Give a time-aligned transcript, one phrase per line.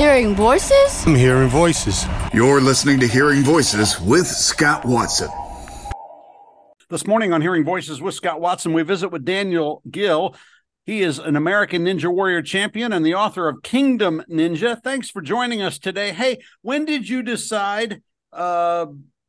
[0.00, 1.04] Hearing voices?
[1.06, 2.06] I'm hearing voices.
[2.32, 5.28] You're listening to Hearing Voices with Scott Watson.
[6.88, 10.34] This morning on Hearing Voices with Scott Watson, we visit with Daniel Gil.
[10.86, 14.82] He is an American Ninja Warrior champion and the author of Kingdom Ninja.
[14.82, 16.12] Thanks for joining us today.
[16.12, 18.00] Hey, when did you decide
[18.32, 18.86] uh,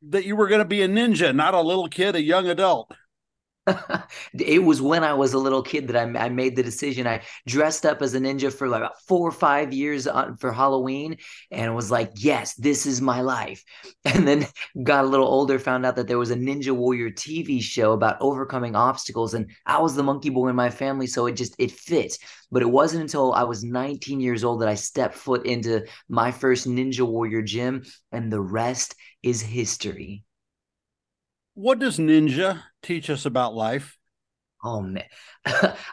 [0.08, 2.90] that you were going to be a ninja, not a little kid, a young adult?
[4.34, 7.06] it was when I was a little kid that I, I, made the decision.
[7.06, 10.52] I dressed up as a ninja for like about four or five years on, for
[10.52, 11.16] Halloween
[11.50, 13.62] and was like, yes, this is my life.
[14.04, 14.46] And then
[14.82, 18.20] got a little older, found out that there was a Ninja Warrior TV show about
[18.20, 19.34] overcoming obstacles.
[19.34, 21.06] And I was the monkey boy in my family.
[21.06, 22.18] So it just, it fit.
[22.50, 26.30] But it wasn't until I was 19 years old that I stepped foot into my
[26.30, 27.84] first Ninja Warrior gym.
[28.10, 30.24] And the rest is history.
[31.54, 33.98] What does ninja teach us about life?
[34.64, 35.02] Oh man,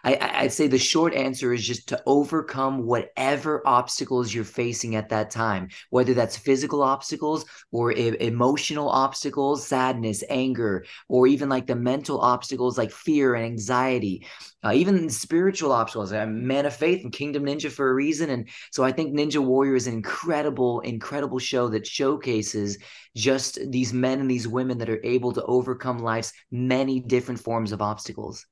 [0.04, 5.10] I, would say the short answer is just to overcome whatever obstacles you're facing at
[5.10, 11.66] that time, whether that's physical obstacles or e- emotional obstacles, sadness, anger, or even like
[11.66, 14.28] the mental obstacles like fear and anxiety,
[14.64, 16.12] uh, even spiritual obstacles.
[16.12, 19.44] I'm man of faith and Kingdom Ninja for a reason, and so I think Ninja
[19.44, 22.78] Warrior is an incredible, incredible show that showcases
[23.16, 27.72] just these men and these women that are able to overcome life's many different forms
[27.72, 28.46] of obstacles.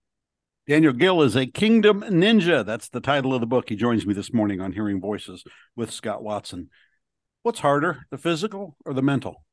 [0.67, 2.65] Daniel Gil is a Kingdom Ninja.
[2.65, 3.69] That's the title of the book.
[3.69, 5.45] He joins me this morning on Hearing Voices
[5.77, 6.69] with Scott Watson.
[7.41, 9.45] What's harder, the physical or the mental?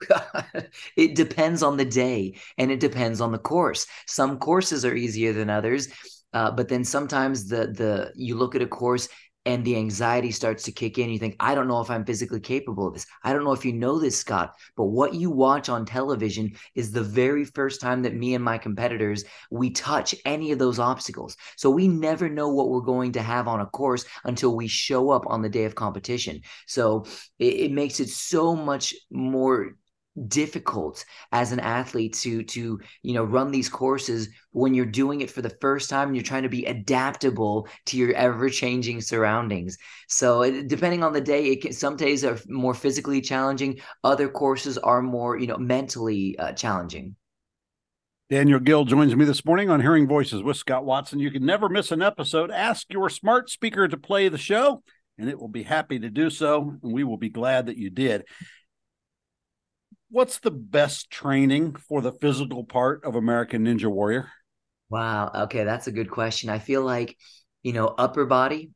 [0.96, 3.86] it depends on the day and it depends on the course.
[4.06, 5.88] Some courses are easier than others.
[6.32, 9.08] Uh, but then sometimes the the you look at a course
[9.46, 11.08] and the anxiety starts to kick in.
[11.08, 13.06] You think, I don't know if I'm physically capable of this.
[13.22, 16.90] I don't know if you know this, Scott, but what you watch on television is
[16.90, 21.36] the very first time that me and my competitors we touch any of those obstacles.
[21.56, 25.10] So we never know what we're going to have on a course until we show
[25.10, 26.40] up on the day of competition.
[26.66, 27.06] So
[27.38, 29.76] it, it makes it so much more
[30.28, 35.30] difficult as an athlete to to you know run these courses when you're doing it
[35.30, 39.76] for the first time and you're trying to be adaptable to your ever changing surroundings
[40.08, 44.78] so depending on the day it can some days are more physically challenging other courses
[44.78, 47.14] are more you know mentally uh, challenging
[48.28, 51.20] Daniel Gil joins me this morning on Hearing Voices with Scott Watson.
[51.20, 52.50] You can never miss an episode.
[52.50, 54.82] Ask your smart speaker to play the show,
[55.16, 56.76] and it will be happy to do so.
[56.82, 58.24] And we will be glad that you did
[60.10, 64.30] what's the best training for the physical part of American Ninja Warrior?
[64.88, 65.30] Wow.
[65.34, 66.48] Okay, that's a good question.
[66.48, 67.16] I feel like,
[67.62, 68.70] you know, upper body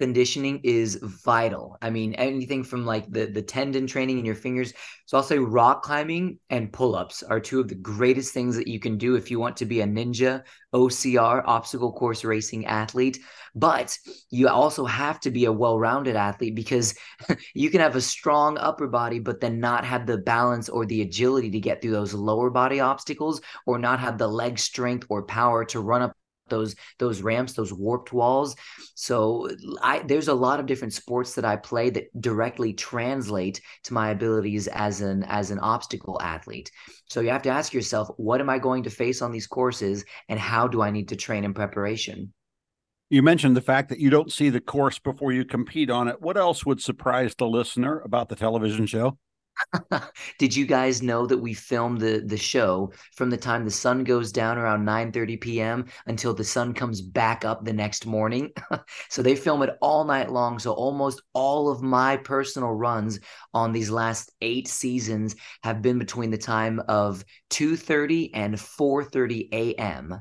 [0.00, 1.76] conditioning is vital.
[1.82, 4.72] I mean, anything from like the the tendon training in your fingers.
[5.04, 8.80] So I'll say rock climbing and pull-ups are two of the greatest things that you
[8.80, 13.18] can do if you want to be a ninja OCR obstacle course racing athlete.
[13.54, 13.98] But
[14.30, 16.94] you also have to be a well-rounded athlete because
[17.54, 21.02] you can have a strong upper body but then not have the balance or the
[21.02, 25.24] agility to get through those lower body obstacles or not have the leg strength or
[25.24, 26.16] power to run up
[26.50, 28.56] those those ramps those warped walls.
[28.94, 29.48] So
[29.82, 34.10] i there's a lot of different sports that i play that directly translate to my
[34.10, 36.70] abilities as an as an obstacle athlete.
[37.08, 40.04] So you have to ask yourself what am i going to face on these courses
[40.28, 42.32] and how do i need to train in preparation?
[43.08, 46.22] You mentioned the fact that you don't see the course before you compete on it.
[46.22, 49.18] What else would surprise the listener about the television show
[50.38, 54.04] Did you guys know that we filmed the the show from the time the sun
[54.04, 55.86] goes down around 9:30 p.m.
[56.06, 58.50] until the sun comes back up the next morning?
[59.08, 60.58] so they film it all night long.
[60.58, 63.20] So almost all of my personal runs
[63.54, 70.20] on these last 8 seasons have been between the time of 2:30 and 4:30 a.m.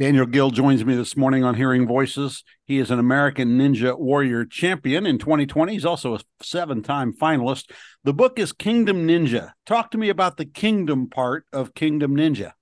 [0.00, 2.42] Daniel Gil joins me this morning on Hearing Voices.
[2.64, 5.74] He is an American Ninja Warrior champion in 2020.
[5.74, 7.70] He's also a seven time finalist.
[8.02, 9.52] The book is Kingdom Ninja.
[9.66, 12.52] Talk to me about the kingdom part of Kingdom Ninja.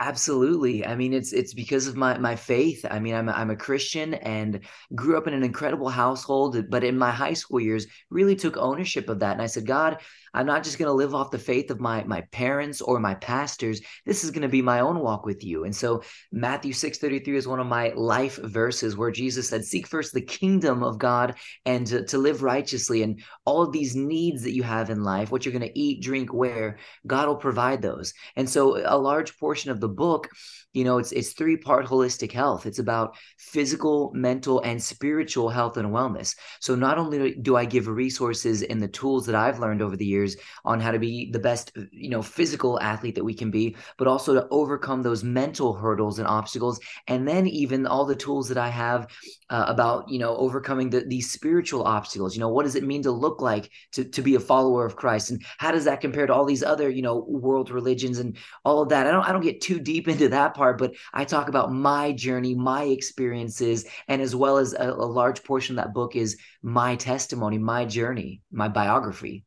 [0.00, 0.84] Absolutely.
[0.84, 2.84] I mean, it's it's because of my my faith.
[2.90, 4.58] I mean, I'm a, I'm a Christian and
[4.92, 9.08] grew up in an incredible household, but in my high school years, really took ownership
[9.08, 9.34] of that.
[9.34, 9.98] And I said, God,
[10.34, 13.14] I'm not just going to live off the faith of my my parents or my
[13.14, 13.80] pastors.
[14.04, 15.62] This is going to be my own walk with you.
[15.62, 16.02] And so
[16.32, 20.82] Matthew 6:33 is one of my life verses where Jesus said, "Seek first the kingdom
[20.82, 21.36] of God
[21.66, 25.30] and to, to live righteously and all of these needs that you have in life,
[25.30, 29.38] what you're going to eat, drink, wear, God will provide those." And so a large
[29.38, 30.28] portion of the book,
[30.72, 32.66] you know, it's it's three part holistic health.
[32.66, 36.34] It's about physical, mental, and spiritual health and wellness.
[36.60, 40.12] So not only do I give resources and the tools that I've learned over the
[40.16, 43.76] years on how to be the best, you know, physical athlete that we can be,
[43.98, 48.48] but also to overcome those mental hurdles and obstacles, and then even all the tools
[48.48, 49.06] that I have
[49.50, 52.34] uh, about, you know, overcoming the, these spiritual obstacles.
[52.34, 54.96] You know, what does it mean to look like to to be a follower of
[54.96, 58.36] Christ, and how does that compare to all these other, you know, world religions and
[58.64, 59.06] all of that?
[59.06, 62.12] I don't I don't get too deep into that part, but I talk about my
[62.12, 66.36] journey, my experiences, and as well as a, a large portion of that book is
[66.62, 69.44] my testimony, my journey, my biography.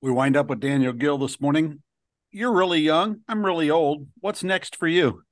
[0.00, 1.82] We wind up with Daniel Gil this morning.
[2.30, 3.20] You're really young.
[3.28, 4.06] I'm really old.
[4.20, 5.22] What's next for you?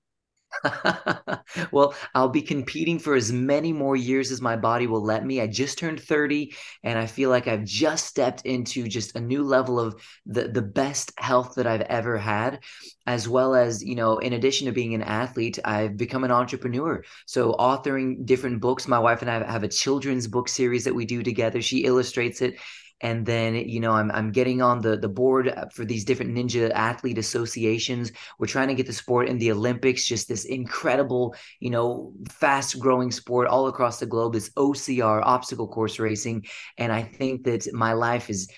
[1.73, 5.41] well, I'll be competing for as many more years as my body will let me.
[5.41, 9.43] I just turned 30 and I feel like I've just stepped into just a new
[9.43, 12.61] level of the the best health that I've ever had
[13.07, 17.03] as well as, you know, in addition to being an athlete, I've become an entrepreneur.
[17.27, 21.07] So authoring different books, my wife and I have a children's book series that we
[21.07, 21.63] do together.
[21.63, 22.57] She illustrates it
[23.01, 26.35] and then you know I'm I'm getting on the the board uh, for these different
[26.35, 28.13] ninja athlete associations.
[28.39, 32.79] We're trying to get the sport in the Olympics, just this incredible, you know, fast
[32.79, 34.33] growing sport all across the globe.
[34.33, 36.47] This OCR obstacle course racing,
[36.77, 38.49] and I think that my life is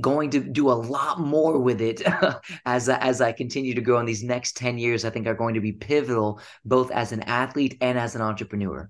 [0.00, 2.02] going to do a lot more with it
[2.66, 5.54] as as I continue to grow in these next 10 years I think are going
[5.54, 8.88] to be pivotal both as an athlete and as an entrepreneur.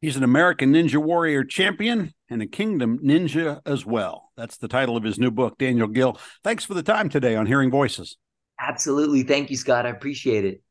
[0.00, 4.30] He's an American Ninja Warrior champion and a Kingdom Ninja as well.
[4.34, 6.18] That's the title of his new book, Daniel Gil.
[6.42, 8.16] Thanks for the time today on Hearing Voices.
[8.58, 9.24] Absolutely.
[9.24, 9.84] Thank you, Scott.
[9.84, 10.62] I appreciate it.